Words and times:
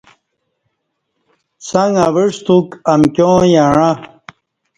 څݣ 1.65 1.83
اوعستوک 2.07 2.67
امکیاں 2.93 3.43
یعݩہ 3.53 3.91